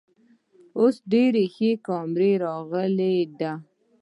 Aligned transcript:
اوس 0.79 0.95
ډیرې 1.11 1.45
ښې 1.53 1.71
کامرۍ 1.87 2.33
راغلی 2.45 3.17
ده 3.39 3.51